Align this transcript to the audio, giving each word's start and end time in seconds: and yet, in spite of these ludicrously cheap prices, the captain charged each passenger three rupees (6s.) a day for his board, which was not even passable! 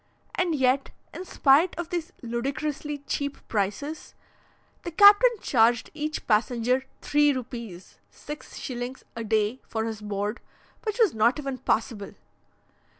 and 0.33 0.55
yet, 0.55 0.89
in 1.13 1.23
spite 1.23 1.75
of 1.77 1.89
these 1.91 2.11
ludicrously 2.23 2.97
cheap 3.05 3.37
prices, 3.47 4.15
the 4.81 4.89
captain 4.89 5.29
charged 5.41 5.91
each 5.93 6.25
passenger 6.25 6.85
three 7.01 7.31
rupees 7.31 7.99
(6s.) 8.11 9.03
a 9.15 9.23
day 9.23 9.61
for 9.67 9.85
his 9.85 10.01
board, 10.01 10.39
which 10.85 10.97
was 10.97 11.13
not 11.13 11.37
even 11.37 11.59
passable! 11.59 12.15